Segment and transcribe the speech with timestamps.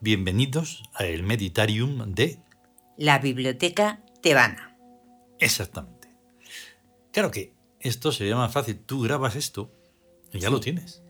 [0.00, 2.38] Bienvenidos a el Meditarium de...
[2.96, 4.76] La Biblioteca Tebana.
[5.38, 6.08] Exactamente.
[7.12, 8.78] Claro que esto sería más fácil.
[8.78, 9.70] Tú grabas esto
[10.32, 11.02] y ya lo tienes.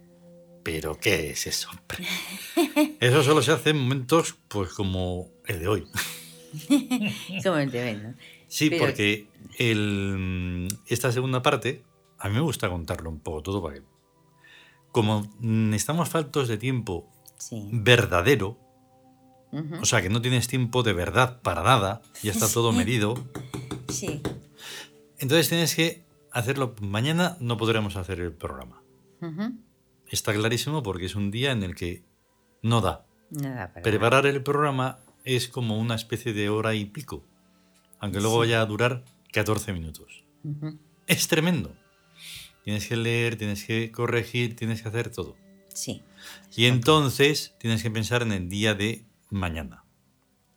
[0.62, 1.68] Pero ¿qué es eso?
[1.70, 2.06] hombre?
[3.00, 5.86] Eso solo se hace en momentos pues como el de hoy.
[7.44, 8.14] Como el TV, ¿no?
[8.48, 11.84] Sí, Pero- porque el- esta segunda parte,
[12.18, 13.82] a mí me gusta contarlo un poco todo para que...
[14.90, 17.68] Como mm, estamos faltos de tiempo Sí.
[17.70, 18.58] verdadero,
[19.80, 23.14] O sea que no tienes tiempo de verdad para nada, ya está todo medido,
[23.88, 24.20] Sí.
[25.18, 26.74] entonces tienes que hacerlo.
[26.80, 28.82] Mañana no podremos hacer el programa.
[30.10, 32.04] Está clarísimo porque es un día en el que
[32.62, 33.06] no da.
[33.42, 37.24] Para Preparar el programa es como una especie de hora y pico,
[37.98, 40.24] aunque luego vaya a durar 14 minutos.
[40.44, 40.78] Ujú.
[41.06, 41.74] Es tremendo.
[42.62, 45.36] Tienes que leer, tienes que corregir, tienes que hacer todo.
[45.72, 46.02] Sí.
[46.56, 49.84] Y entonces tienes que pensar en el día de mañana.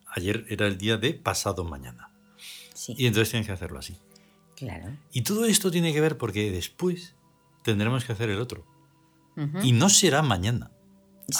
[0.06, 2.10] Ayer era el día de pasado mañana.
[2.74, 2.94] Sí.
[2.98, 3.96] Y entonces tienes que hacerlo así.
[4.56, 4.96] Claro.
[5.12, 7.14] Y todo esto tiene que ver porque después
[7.62, 8.66] tendremos que hacer el otro.
[9.62, 10.70] Y no será mañana,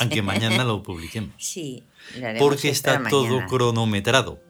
[0.00, 1.34] aunque mañana lo publiquemos.
[1.38, 1.82] Sí.
[2.18, 3.46] lo Porque está todo mañana.
[3.46, 4.40] cronometrado,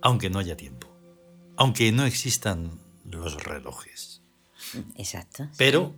[0.00, 0.86] aunque no haya tiempo.
[1.56, 4.22] Aunque no existan los relojes.
[4.96, 5.44] Exacto.
[5.44, 5.50] sí.
[5.58, 5.94] Pero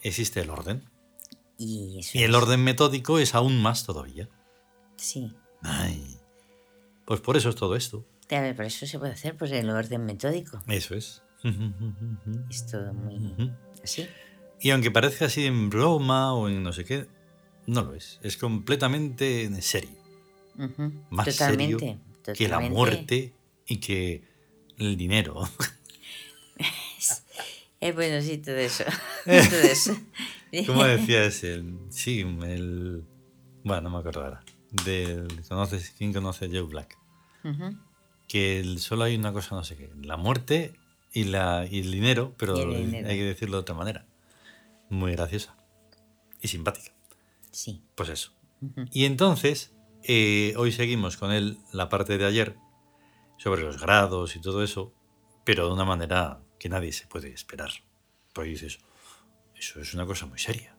[0.00, 0.88] existe el orden.
[1.58, 4.28] Y eso Y el es- orden metódico es aún más todavía.
[4.96, 5.32] Sí.
[5.62, 6.16] Ay.
[7.04, 8.04] Pues por eso es todo esto.
[8.26, 10.62] Claro, por eso se puede hacer por el orden metódico.
[10.66, 11.22] Eso es.
[12.50, 13.52] Es todo muy
[13.82, 14.08] así.
[14.60, 17.06] Y aunque parezca así en broma o en no sé qué,
[17.66, 18.18] no lo es.
[18.22, 19.90] Es completamente en serio.
[21.10, 21.98] Más totalmente.
[22.24, 23.32] serio que la muerte
[23.66, 24.22] y que
[24.78, 25.48] el dinero.
[27.80, 28.84] Es bueno, sí, todo eso.
[29.24, 29.96] todo eso.
[30.66, 31.44] ¿Cómo decías?
[31.44, 33.04] El, sí, el...
[33.62, 34.42] Bueno, no me acuerdo ahora.
[34.84, 36.98] Del, ¿conoces, ¿Quién conoce a Joe Black?
[37.44, 37.76] Ujú.
[38.28, 39.90] Que el- solo hay una cosa, no sé qué.
[40.02, 40.74] La muerte
[41.12, 43.08] y, la, y el dinero, pero el dinero.
[43.08, 44.06] hay que decirlo de otra manera.
[44.90, 45.56] Muy graciosa.
[46.42, 46.92] Y simpática.
[47.50, 47.82] Sí.
[47.94, 48.32] Pues eso.
[48.60, 48.84] Ujú.
[48.92, 49.72] Y entonces,
[50.02, 52.56] eh, hoy seguimos con él la parte de ayer
[53.38, 54.92] sobre los grados y todo eso,
[55.44, 57.70] pero de una manera que nadie se puede esperar.
[58.32, 58.78] Pues dices,
[59.56, 60.76] eso es una cosa muy seria.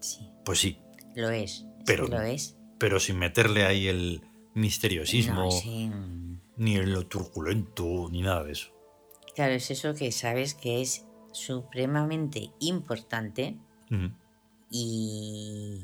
[0.00, 0.30] Sí.
[0.44, 0.80] Pues sí,
[1.14, 1.64] Lo es.
[1.86, 2.56] Pero- lo es.
[2.78, 4.22] Pero sin meterle ahí el
[4.54, 6.40] misteriosismo, No, sí, mm.
[6.56, 8.70] ni en lo turbulento, ni nada de eso.
[9.34, 13.56] Claro, es eso que sabes que es supremamente importante
[14.70, 15.80] y,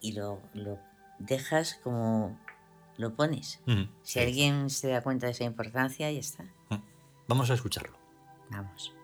[0.00, 0.78] y lo, lo
[1.18, 2.38] dejas como
[2.96, 3.60] lo pones.
[3.66, 4.20] Si Sí.
[4.20, 6.44] alguien se da cuenta de esa importancia, ya está.
[7.28, 7.98] Vamos a escucharlo.
[8.50, 8.94] Vamos.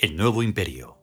[0.00, 0.96] El nuevo imperio.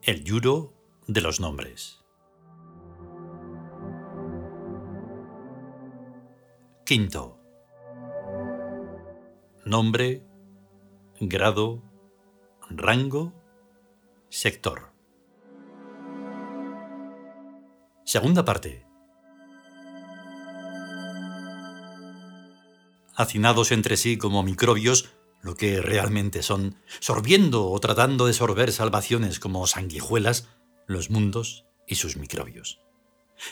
[0.00, 0.72] El yuro
[1.06, 2.02] de los nombres.
[6.86, 7.38] Quinto.
[9.66, 10.24] Nombre,
[11.20, 11.82] grado,
[12.70, 13.34] rango,
[14.30, 14.94] sector.
[18.06, 18.93] Segunda parte.
[23.16, 25.10] Hacinados entre sí como microbios,
[25.42, 30.48] lo que realmente son, sorbiendo o tratando de sorber salvaciones como sanguijuelas,
[30.86, 32.80] los mundos y sus microbios.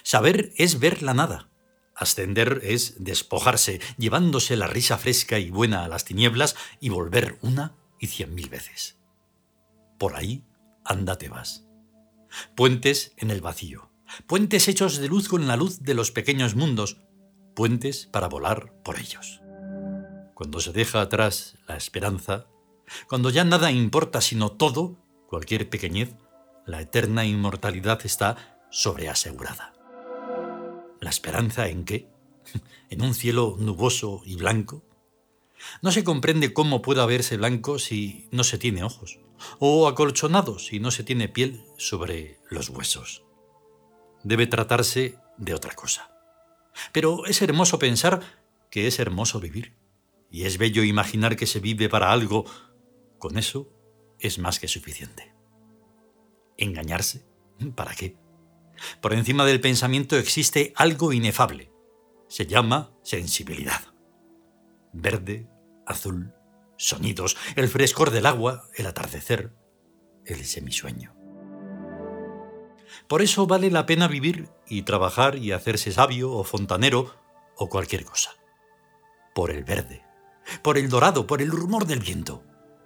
[0.03, 1.51] Saber es ver la nada.
[1.95, 7.77] Ascender es despojarse, llevándose la risa fresca y buena a las tinieblas y volver una
[8.01, 8.99] y cien mil veces.
[9.99, 10.45] Por ahí,
[10.85, 11.67] ándate vas.
[12.57, 13.91] Puentes en el vacío.
[14.27, 17.03] Puentes hechos de luz con la luz de los pequeños mundos.
[17.55, 19.42] Puentes para volar por ellos
[20.35, 22.47] cuando se deja atrás la esperanza,
[23.09, 24.97] cuando ya nada importa sino todo,
[25.29, 26.15] cualquier pequeñez,
[26.67, 29.73] la eterna inmortalidad está sobreasegurada.
[31.01, 32.09] ¿La esperanza en qué?
[32.91, 34.85] ¿En un cielo nuboso y blanco?
[35.81, 39.21] No se comprende cómo pueda verse blanco si no se tiene ojos,
[39.59, 43.25] o acolchonado si no se tiene piel sobre los huesos.
[44.25, 46.11] Debe tratarse de otra cosa.
[46.93, 48.21] Pero es hermoso pensar
[48.71, 49.82] que es hermoso vivir
[50.33, 52.45] y es bello imaginar que se vive para algo,
[53.19, 53.69] con eso
[54.19, 55.35] es más que suficiente.
[56.57, 57.25] ¿Engañarse?
[57.77, 58.17] ¿Para qué?
[59.01, 61.71] Por encima del pensamiento existe algo inefable.
[62.29, 63.83] Se llama sensibilidad.
[64.93, 65.49] Verde,
[65.87, 66.33] azul,
[66.79, 69.55] sonidos, el frescor del agua, el atardecer,
[70.25, 71.15] el semisueño.
[73.07, 77.15] Por eso vale la pena vivir y trabajar y hacerse sabio o fontanero
[77.57, 78.33] o cualquier cosa
[79.35, 80.02] por el verde,
[80.63, 82.43] por el dorado, por el rumor del viento.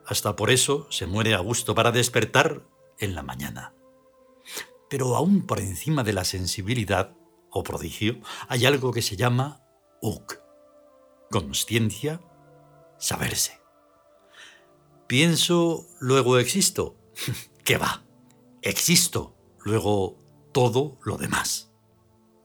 [0.07, 2.63] Hasta por eso se muere a gusto para despertar
[2.99, 3.75] en la mañana.
[4.89, 7.17] Pero aún por encima de la sensibilidad
[7.51, 9.63] o prodigio hay algo que se llama
[10.01, 10.41] UC.
[11.31, 12.21] Consciencia,
[12.99, 13.61] saberse.
[15.07, 16.97] Pienso, luego existo.
[17.65, 18.05] ¿Qué va?
[18.63, 20.19] Existo, luego
[20.53, 21.73] todo lo demás.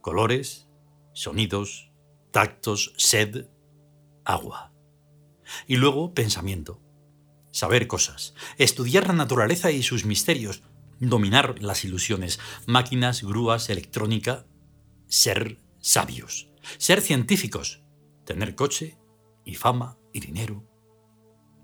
[0.02, 0.68] Colores,
[1.14, 1.92] sonidos,
[2.32, 3.48] tactos, sed,
[4.26, 4.71] agua.
[5.68, 6.82] Y luego pensamiento.
[7.52, 10.64] Saber cosas, estudiar la naturaleza y sus misterios,
[11.00, 14.46] dominar las ilusiones, máquinas, grúas, electrónica,
[15.08, 17.82] ser sabios, ser científicos,
[18.26, 18.98] tener coche
[19.44, 20.64] y fama y dinero,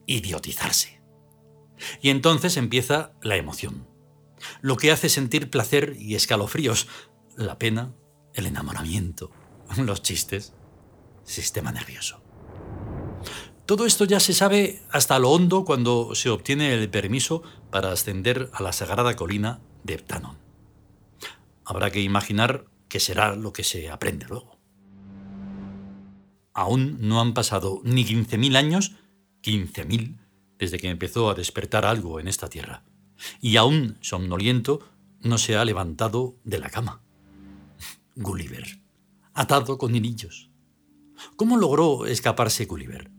[0.08, 1.02] idiotizarse.
[2.02, 3.88] Y entonces empieza la emoción,
[4.62, 6.88] lo que hace sentir placer y escalofríos,
[7.36, 7.94] la pena,
[8.34, 9.32] el enamoramiento,
[9.78, 10.54] los chistes,
[11.24, 12.27] sistema nervioso.
[13.68, 18.50] Todo esto ya se sabe hasta lo hondo cuando se obtiene el permiso para ascender
[18.54, 20.38] a la sagrada colina de Eptanon.
[21.66, 24.58] Habrá que imaginar qué será lo que se aprende luego.
[26.54, 28.94] Aún no han pasado ni 15.000 años,
[29.44, 30.18] 15.000,
[30.58, 32.86] desde que empezó a despertar algo en esta tierra.
[33.42, 34.80] Y aún somnoliento,
[35.20, 37.02] no se ha levantado de la cama.
[38.16, 38.80] Gulliver,
[39.34, 40.50] atado con hinillos.
[41.36, 43.17] ¿Cómo logró escaparse Gulliver?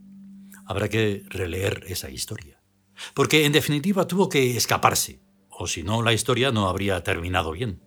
[0.69, 2.61] Habrá que releer esa historia.
[3.15, 7.81] Porque en definitiva tuvo que escaparse, o si no la historia no habría terminado bien.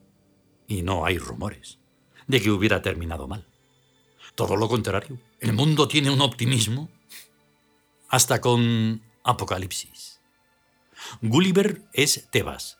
[0.67, 1.77] Y no hay rumores
[2.27, 3.45] de que hubiera terminado mal.
[4.33, 6.89] Todo lo contrario, el mundo tiene un optimismo
[8.09, 10.19] hasta con Apocalipsis.
[11.21, 12.79] Gulliver es Tebas,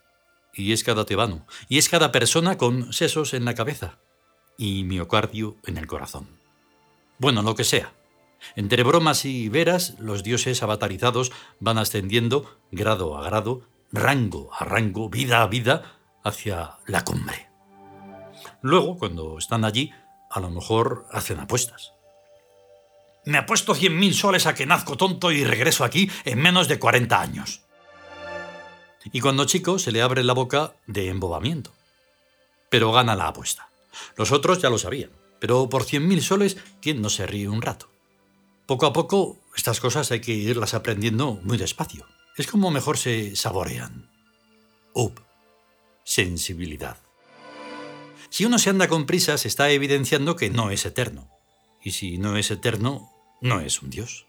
[0.52, 3.98] y es cada tebano, y es cada persona con sesos en la cabeza
[4.58, 6.28] y miocardio en el corazón.
[7.18, 7.92] Bueno, lo que sea.
[8.56, 13.62] Entre bromas y veras, los dioses avatarizados van ascendiendo grado a grado,
[13.92, 17.48] rango a rango, vida a vida, hacia la cumbre.
[18.60, 19.92] Luego, cuando están allí,
[20.30, 21.92] a lo mejor hacen apuestas.
[23.24, 26.78] Me apuesto cien mil soles a que nazco tonto y regreso aquí en menos de
[26.78, 27.62] 40 años.
[29.12, 31.72] Y cuando chico se le abre la boca de embobamiento.
[32.68, 33.68] Pero gana la apuesta.
[34.16, 37.62] Los otros ya lo sabían, pero por cien mil soles, ¿quién no se ríe un
[37.62, 37.91] rato?
[38.72, 42.06] Poco a poco, estas cosas hay que irlas aprendiendo muy despacio.
[42.38, 44.10] Es como mejor se saborean.
[44.94, 45.20] Up.
[46.04, 46.96] Sensibilidad.
[48.30, 51.28] Si uno se anda con prisa, se está evidenciando que no es eterno.
[51.84, 54.24] Y si no es eterno, no es un dios.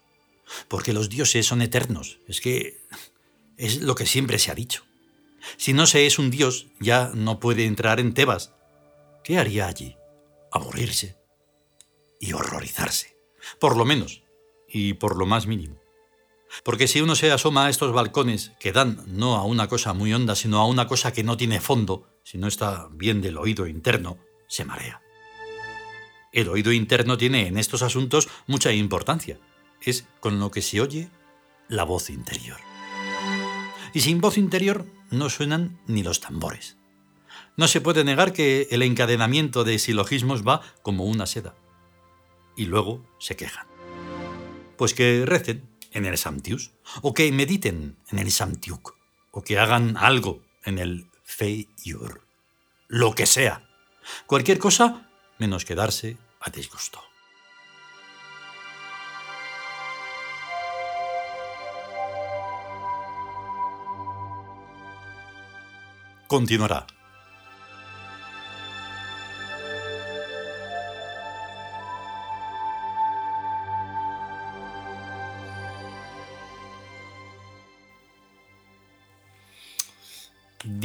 [0.67, 2.19] Porque los dioses son eternos.
[2.27, 2.81] Es que
[3.55, 4.83] es lo que siempre se ha dicho.
[5.55, 8.51] Si no se es un dios, ya no puede entrar en Tebas.
[9.23, 9.95] ¿Qué haría allí?
[10.51, 11.15] Aburrirse
[12.19, 13.15] y horrorizarse.
[13.57, 14.22] Por lo menos,
[14.73, 15.79] y por lo más mínimo.
[16.63, 20.13] Porque si uno se asoma a estos balcones que dan no a una cosa muy
[20.13, 23.67] honda, sino a una cosa que no tiene fondo, si no está bien del oído
[23.67, 25.01] interno, se marea.
[26.31, 29.39] El oído interno tiene en estos asuntos mucha importancia.
[29.81, 31.09] Es con lo que se oye
[31.69, 32.57] la voz interior.
[33.93, 36.77] Y sin voz interior no suenan ni los tambores.
[37.57, 41.55] No se puede negar que el encadenamiento de silogismos va como una seda.
[42.55, 43.72] Y luego se quejan.
[44.77, 48.95] Pues que recen en el Samtius, o que mediten en el Samtiuk,
[49.31, 52.25] o que hagan algo en el Feyur.
[52.87, 53.69] Lo que sea.
[54.25, 57.01] Cualquier cosa menos quedarse a disgusto.
[66.27, 66.87] Continuará.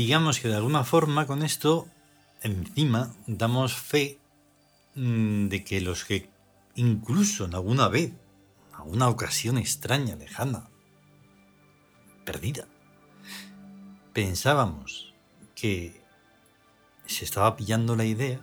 [0.08, 1.86] Digamos que de alguna forma con esto,
[2.40, 4.18] encima, damos fe
[4.94, 6.30] mm, de que los que
[6.76, 8.12] incluso en alguna vez,
[8.70, 10.70] en alguna ocasión extraña, lejana,
[12.24, 12.66] perdida,
[14.14, 15.12] pensábamos
[15.54, 16.00] que
[17.04, 18.40] se estaba pillando la idea,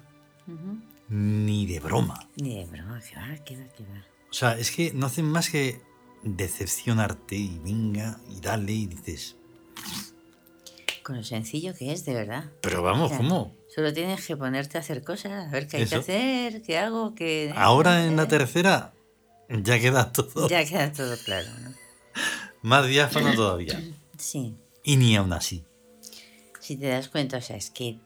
[1.10, 2.29] ni de broma.
[2.36, 4.05] Ni de broma, que va, que va, que va.
[4.29, 5.81] O sea, es que no hacen más que
[6.22, 9.38] decepcionarte y venga y dale y dices,
[11.05, 12.45] con lo sencillo que es, de verdad.
[12.62, 13.55] Pero vamos, ¿cómo?
[13.74, 17.13] Solo tienes que ponerte a hacer cosas, a ver qué hay que hacer, qué hago,
[17.13, 17.53] qué...
[17.55, 18.91] Ahora en la tercera
[19.47, 20.50] ya queda todo.
[20.50, 21.74] Ya queda todo claro, ¿no?
[22.63, 23.79] Más diáfano todavía.
[24.17, 24.55] Sí.
[24.83, 25.63] Y ni aún así.
[26.59, 28.00] Si te das cuenta, o sea, es que,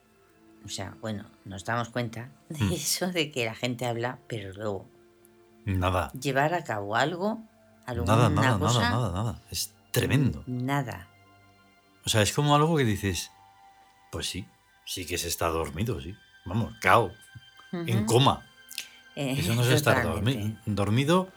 [0.65, 2.74] o sea, bueno, nos damos cuenta de mm.
[2.74, 4.86] eso, de que la gente habla, pero luego
[5.63, 6.12] Nada.
[6.12, 7.39] llevar a cabo algo,
[7.86, 8.82] alguna Nada, nada, cosa.
[8.82, 9.41] nada, nada, nada.
[9.50, 10.44] Es tremendo.
[10.48, 11.09] Nada.
[12.10, 13.30] O sea, es como algo que dices,
[14.12, 14.48] pues sí,
[14.84, 16.16] sí que se está dormido, sí.
[16.44, 17.12] Vamos, cao,
[17.72, 18.48] en coma.
[19.16, 21.30] Eh, Eso no es estar dormi- dormido.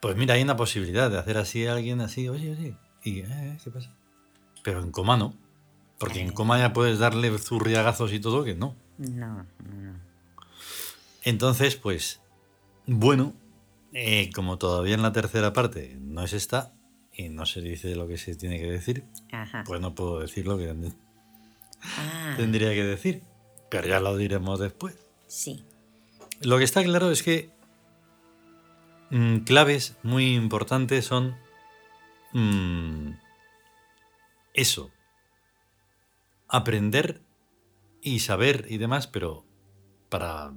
[0.00, 3.58] Pues mira, hay una posibilidad de hacer así a alguien así, oye, oye, y eh,
[3.62, 3.92] ¿qué pasa?
[4.64, 5.36] Pero en coma no.
[6.00, 6.34] Porque en Eh.
[6.34, 8.74] coma ya puedes darle zurriagazos y todo, que no.
[8.98, 10.00] No, no, no.
[11.22, 12.20] Entonces, pues,
[12.86, 13.34] bueno,
[13.92, 16.72] eh, como todavía en la tercera parte no es esta,
[17.16, 19.64] y no se dice lo que se tiene que decir, Ajá.
[19.66, 20.74] pues no puedo decir lo que
[21.82, 23.22] ah, tendría que decir.
[23.70, 24.96] Pero ya lo diremos después.
[25.26, 25.64] sí.
[26.42, 27.50] Lo que está claro es que
[29.08, 31.34] mm, claves muy importantes son
[32.34, 33.12] mm,
[34.52, 34.90] eso,
[36.46, 37.22] aprender
[38.02, 39.46] y saber y demás, pero
[40.10, 40.52] para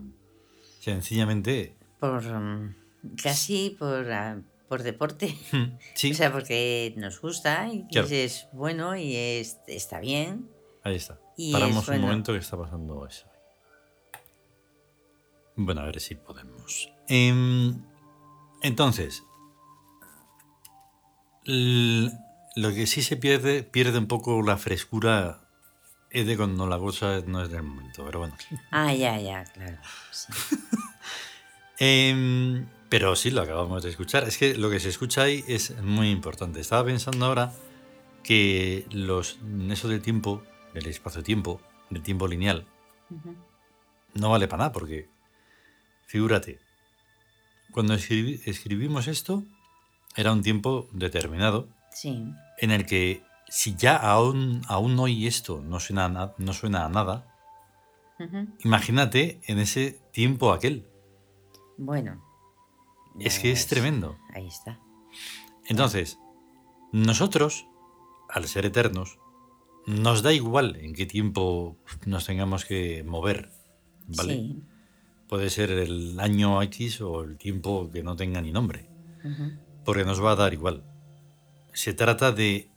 [0.81, 1.77] sencillamente...
[2.01, 2.75] Por mm,
[3.23, 5.35] casi por, ah, por deporte.
[5.95, 8.07] Sí, O sea, porque nos gusta y Claro.
[8.09, 10.49] es bueno y es, está bien.
[10.83, 11.19] ahí está.
[11.35, 13.27] y Paramos es un momento que está pasando eso.
[15.57, 16.89] Bueno, a ver si podemos.
[17.09, 17.83] Em,
[18.61, 19.23] entonces,
[21.43, 25.41] lo que sí se pierde, pierde un poco la frescura
[26.11, 28.35] es de cuando la cosa no es del momento, pero bueno.
[28.71, 29.77] Ah, ya, ya, claro.
[30.11, 30.31] sí.
[31.81, 34.23] Em, pero sí, lo acabamos de escuchar.
[34.27, 36.59] Es que lo que se escucha ahí es muy importante.
[36.59, 37.53] Estaba pensando ahora
[38.23, 40.43] que los, eso del tiempo,
[40.73, 42.65] del espacio-tiempo, del tiempo lineal,
[44.13, 45.07] no vale para nada, porque
[46.05, 46.59] figúrate,
[47.71, 49.43] cuando escribi- escribimos esto,
[50.15, 52.23] era un tiempo determinado Sí.
[52.57, 56.89] en el que si ya aún, aún hoy esto no suena, a no suena a
[56.89, 57.25] nada,
[58.63, 60.85] imagínate en ese tiempo aquel.
[61.77, 62.21] Bueno.
[63.19, 64.17] Es que es tremendo.
[64.33, 64.79] Ahí está.
[65.65, 66.19] Entonces,
[66.91, 67.67] nosotros,
[68.29, 69.19] al ser eternos,
[69.85, 73.51] nos da igual en qué tiempo nos tengamos que mover,
[74.07, 74.33] ¿vale?
[74.33, 74.63] Sí.
[75.27, 78.89] Puede ser el año X o el tiempo que no tenga ni nombre.
[79.85, 80.83] Porque nos va a dar igual.
[81.73, 82.69] Se trata de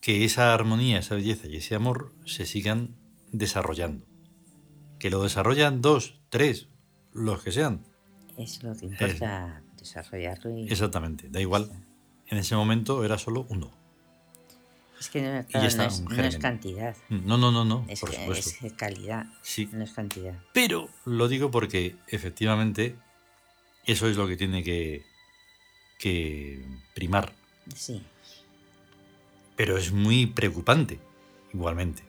[0.00, 2.96] que esa armonía, esa belleza y ese amor se sigan
[3.30, 4.06] desarrollando.
[4.98, 6.68] Que lo desarrollan dos, tres,
[7.12, 7.84] los que sean.
[8.36, 11.70] Es lo que importa desarrollarlo y Exactamente, da igual.
[12.28, 13.70] En ese momento era solo uno.
[14.98, 15.88] es que no, claro, está, no
[16.24, 18.66] es, no cantidad, No, no, no, no, es, por que- supuesto.
[18.66, 20.34] es calidad, Sí, no es cantidad.
[20.52, 22.96] pero lo digo porque efectivamente
[23.84, 25.04] eso es lo que tiene que,
[25.98, 26.64] que
[26.94, 27.32] primar.
[27.74, 28.02] Sí.
[29.54, 30.98] Pero es muy preocupante,
[31.54, 32.02] igualmente.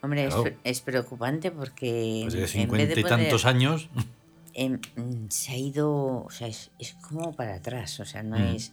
[0.00, 0.42] Hombre, es Claro.
[0.44, 3.88] pre- es, preocupante porque Pues de en vez cincuenta de y tantos años,
[4.54, 8.36] em, mm, se ha ido, o sea, es, es como para atrás, o sea, no
[8.38, 8.54] Mm.
[8.56, 8.72] es,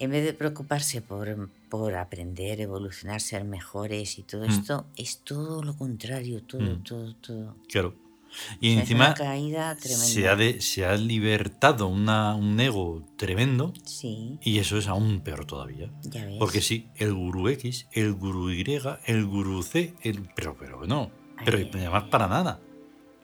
[0.00, 4.50] en vez de preocuparse por, por aprender, evolucionar, ser mejores y todo Mm.
[4.50, 6.82] esto, es todo lo contrario, todo, Mm.
[6.82, 7.56] todo, todo.
[7.68, 7.94] claro.
[7.96, 10.04] O Y sea, encima una caída tremenda.
[10.04, 15.20] se ha, de- se ha libertado una- un ego tremendo Sí, y eso es aún
[15.20, 15.88] peor todavía.
[16.02, 16.38] ya ves.
[16.40, 18.64] Porque sí, el gurú X, el gurú Y,
[19.06, 21.12] el gurú C, el, pero, pero no,
[21.44, 22.60] pero Ay, además para nada.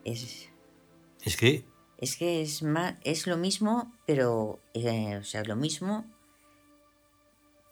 [0.05, 0.49] Es,
[1.23, 1.65] Es que,
[2.01, 6.05] es que es, más, es lo mismo, pero, eh, o sea, lo mismo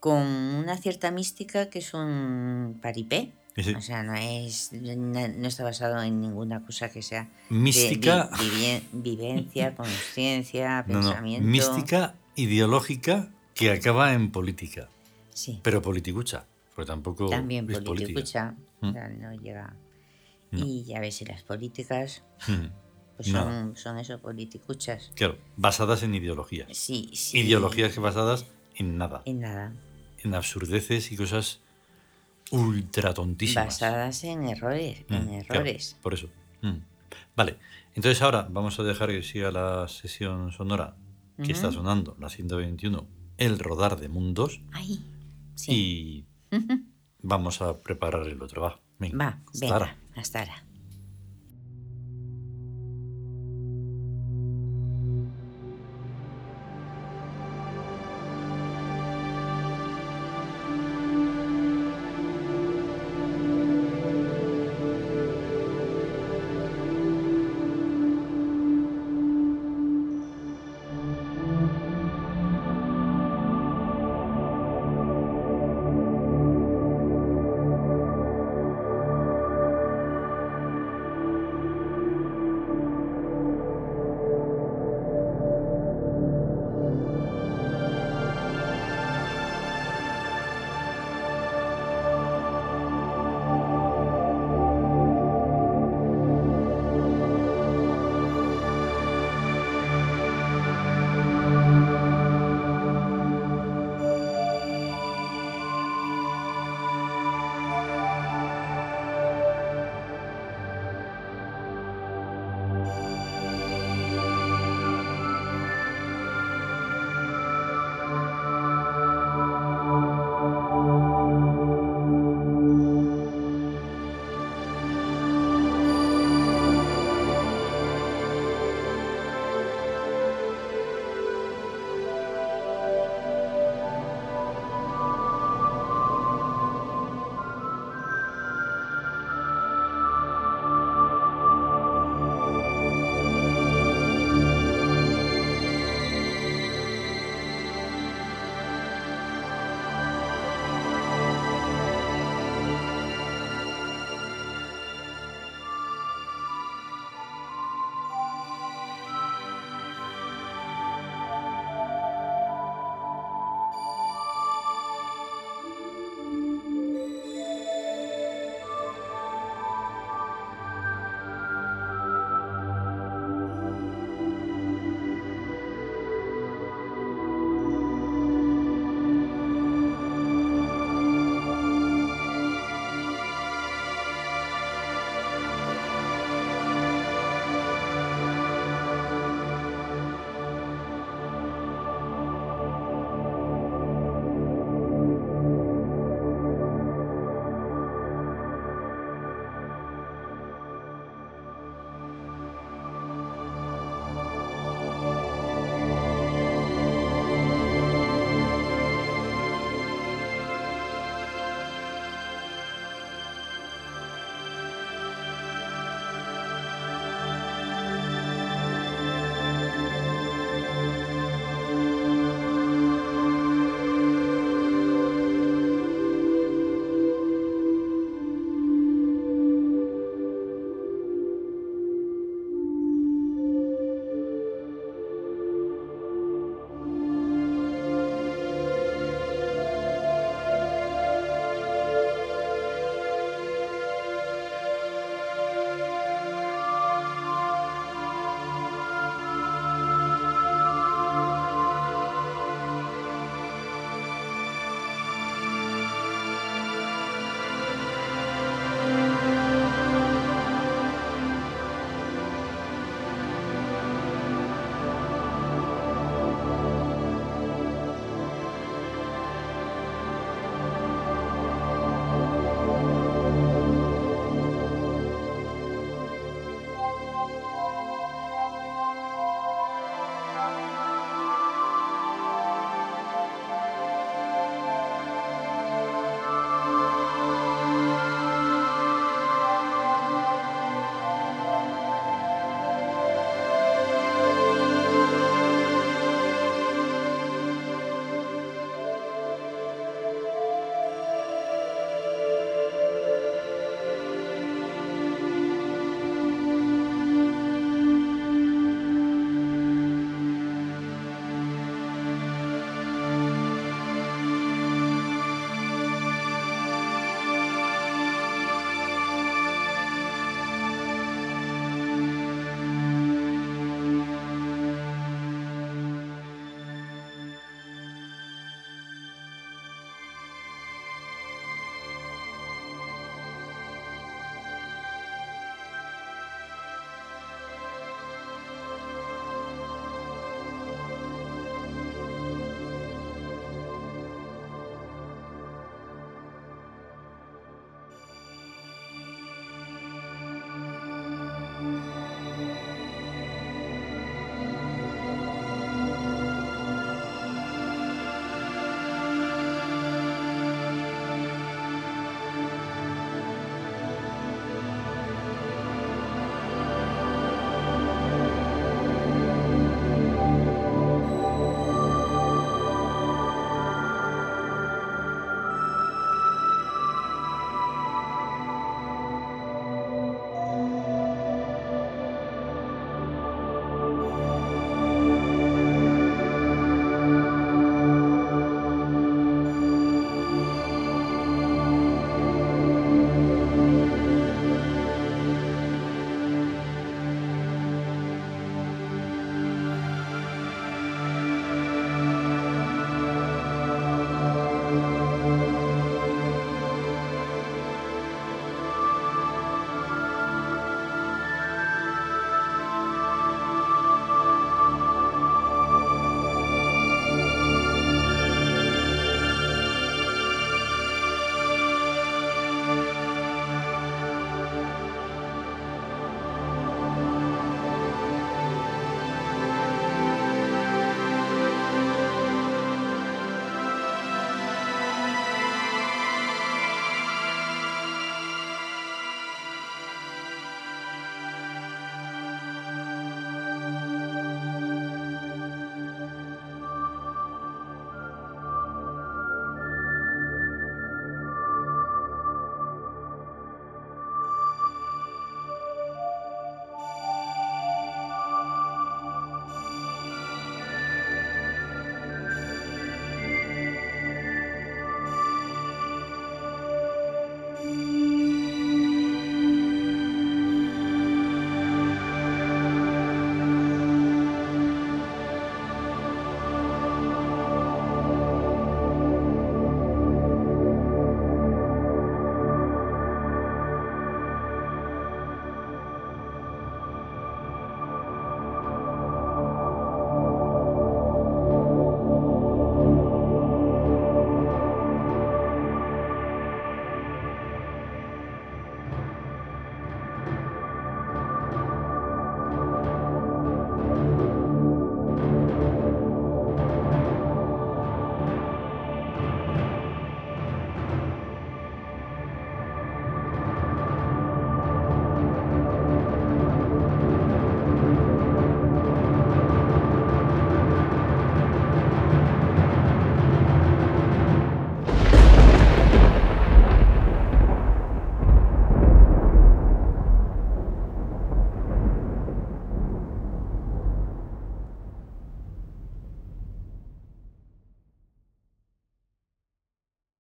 [0.00, 3.32] con una cierta mística que es un paripé.
[3.76, 8.30] O sea, no es no, no está basado en ninguna cosa que sea de mística,
[8.38, 11.49] vi- vivencia, conciencia, no, pensamiento.
[11.49, 14.88] mística ideológica que acaba en política,
[15.35, 17.88] Sí, pero politicucha, porque tampoco también es política.
[18.14, 18.88] politicucha, Mm.
[18.90, 19.75] o sea, no llega.
[20.52, 20.64] No.
[20.64, 22.66] Y ya ves, y las políticas, Mm,
[23.18, 25.10] pues son, son eso, politicuchas.
[25.14, 26.68] Claro, basadas en ideologías.
[26.76, 27.40] Sí, sí.
[27.40, 28.46] Ideologías que basadas
[28.76, 29.72] en nada, En nada.
[30.25, 31.60] en absurdeces y cosas
[32.50, 33.66] ultra tontísimas.
[33.66, 35.96] Basadas en errores, Mm, en claro, errores.
[36.02, 36.28] por eso.
[36.62, 36.76] Mm.
[37.37, 37.56] Vale,
[37.94, 40.96] entonces ahora vamos a dejar que siga la sesión sonora
[41.44, 43.06] que está sonando, la 121,
[43.37, 44.98] el rodar de mundos, Ay,
[45.54, 46.25] sí.
[46.50, 46.58] y
[47.22, 48.62] vamos a preparar el otro.
[48.62, 49.96] Va, venga, Va, hasta venga, ahora.
[50.16, 50.64] hasta ahora.